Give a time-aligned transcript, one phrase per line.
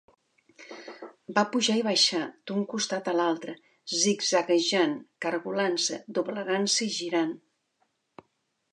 [1.39, 3.55] Va pujar i baixar, d'un costat a l'altre,
[4.05, 7.41] zigzaguejant, cargolant-se, doblegant-se i girant.